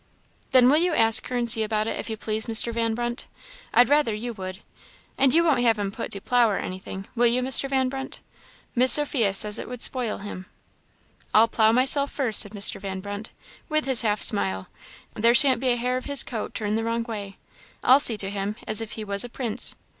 "Then 0.49 0.67
will 0.67 0.79
you 0.79 0.95
ask 0.95 1.27
her 1.27 1.37
and 1.37 1.47
see 1.47 1.61
about 1.61 1.85
it, 1.85 1.99
if 1.99 2.09
you 2.09 2.17
please, 2.17 2.47
Mr. 2.47 2.73
Van 2.73 2.95
Brunt! 2.95 3.27
I'd 3.71 3.87
rather 3.87 4.15
you 4.15 4.33
would. 4.33 4.61
And 5.15 5.31
you 5.31 5.43
won't 5.43 5.61
have 5.61 5.77
him 5.77 5.91
put 5.91 6.11
to 6.13 6.19
plough 6.19 6.49
or 6.49 6.57
anything, 6.57 7.07
will 7.15 7.27
you, 7.27 7.43
Mr. 7.43 7.69
Van 7.69 7.87
Brunt? 7.87 8.19
Miss 8.73 8.91
Sophia 8.93 9.31
says 9.31 9.59
it 9.59 9.67
would 9.67 9.83
spoil 9.83 10.17
him." 10.17 10.47
"I'll 11.35 11.47
plough 11.47 11.71
myself 11.71 12.11
first," 12.11 12.39
said 12.41 12.53
Mr. 12.53 12.81
Van 12.81 12.99
Brunt, 12.99 13.31
with 13.69 13.85
his 13.85 14.01
half 14.01 14.23
smile; 14.23 14.69
"there 15.13 15.35
shan't 15.35 15.61
be 15.61 15.69
a 15.69 15.75
hair 15.77 15.97
of 15.97 16.05
his 16.05 16.23
coat 16.23 16.55
turned 16.55 16.79
the 16.79 16.83
wrong 16.83 17.03
way. 17.03 17.37
I'll 17.83 17.99
see 17.99 18.17
to 18.17 18.29
him 18.31 18.55
as 18.65 18.81
if 18.81 18.93
he 18.93 19.03
was 19.03 19.23
a 19.23 19.29
prince." 19.29 19.75